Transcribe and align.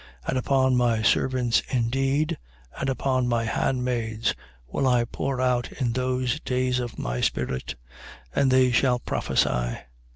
2:18. 0.23 0.29
And 0.29 0.37
upon 0.39 0.75
my 0.75 1.01
servants 1.03 1.61
indeed 1.69 2.37
and 2.79 2.89
upon 2.89 3.27
my 3.27 3.43
handmaids 3.43 4.33
will 4.65 4.87
I 4.87 5.05
pour 5.05 5.39
out 5.39 5.71
in 5.73 5.93
those 5.93 6.39
days 6.39 6.79
of 6.79 6.97
my 6.97 7.21
spirit: 7.21 7.75
and 8.33 8.49
they 8.49 8.71
shall 8.71 8.97
prophesy. 8.97 9.77